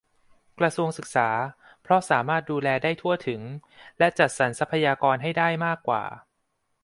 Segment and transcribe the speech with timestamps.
[0.59, 1.29] กระทรวงศึกษา
[1.81, 3.41] เพราะสามารถดูแลได้ทั่วถึง
[3.99, 6.03] และ จัดสรรทรัพยากรให้ได้มากกว่า